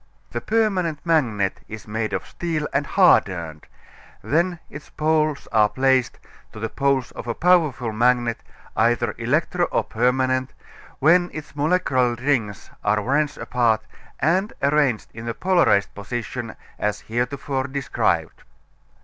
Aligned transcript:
The 0.31 0.41
permanent 0.41 0.99
magnet 1.05 1.59
is 1.67 1.87
made 1.87 2.11
of 2.11 2.25
steel 2.25 2.67
and 2.73 2.87
hardened; 2.87 3.67
then 4.23 4.57
its 4.67 4.89
poles 4.89 5.47
are 5.51 5.69
placed, 5.69 6.17
to 6.53 6.59
the 6.59 6.69
poles 6.69 7.11
of 7.11 7.27
a 7.27 7.35
powerful 7.35 7.91
magnet, 7.91 8.41
either 8.75 9.13
electro 9.19 9.65
or 9.65 9.83
permanent, 9.83 10.53
when 10.97 11.29
its 11.31 11.55
molecular 11.55 12.15
rings 12.15 12.71
are 12.83 12.99
wrenched 12.99 13.37
apart 13.37 13.83
and 14.19 14.53
arranged 14.63 15.09
in 15.13 15.27
a 15.29 15.35
polarized 15.35 15.93
position 15.93 16.55
as 16.79 17.01
heretofore 17.01 17.67
described. 17.67 18.41